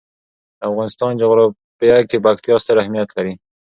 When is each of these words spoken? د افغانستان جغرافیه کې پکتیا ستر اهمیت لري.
د 0.57 0.61
افغانستان 0.69 1.11
جغرافیه 1.21 1.97
کې 2.09 2.17
پکتیا 2.25 2.55
ستر 2.63 2.75
اهمیت 2.81 3.09
لري. 3.17 3.33